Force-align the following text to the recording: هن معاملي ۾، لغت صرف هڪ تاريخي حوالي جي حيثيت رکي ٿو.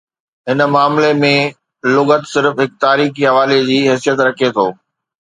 هن 0.49 0.59
معاملي 0.75 1.11
۾، 1.27 1.31
لغت 1.97 2.23
صرف 2.33 2.53
هڪ 2.65 2.71
تاريخي 2.87 3.23
حوالي 3.31 3.59
جي 3.71 3.77
حيثيت 3.93 4.19
رکي 4.31 4.49
ٿو. 4.59 4.67